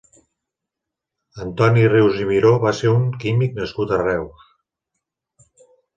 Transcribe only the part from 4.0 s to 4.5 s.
Reus.